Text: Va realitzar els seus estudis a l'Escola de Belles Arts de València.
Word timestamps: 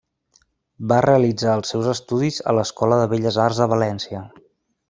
Va 0.91 1.01
realitzar 1.05 1.53
els 1.57 1.73
seus 1.75 1.91
estudis 1.93 2.41
a 2.53 2.57
l'Escola 2.61 3.01
de 3.03 3.07
Belles 3.15 3.41
Arts 3.47 3.65
de 3.65 3.73
València. 3.79 4.27